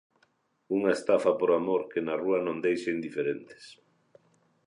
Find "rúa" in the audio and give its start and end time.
2.21-2.39